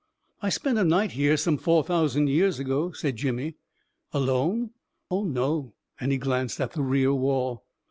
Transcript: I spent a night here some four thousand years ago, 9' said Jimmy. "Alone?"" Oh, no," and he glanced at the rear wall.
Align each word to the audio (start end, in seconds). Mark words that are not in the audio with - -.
I 0.41 0.49
spent 0.49 0.79
a 0.79 0.83
night 0.83 1.11
here 1.11 1.37
some 1.37 1.59
four 1.59 1.83
thousand 1.83 2.27
years 2.27 2.57
ago, 2.59 2.85
9' 2.87 2.93
said 2.95 3.17
Jimmy. 3.17 3.57
"Alone?"" 4.11 4.71
Oh, 5.11 5.25
no," 5.25 5.75
and 5.99 6.11
he 6.11 6.17
glanced 6.17 6.59
at 6.59 6.71
the 6.71 6.81
rear 6.81 7.13
wall. 7.13 7.63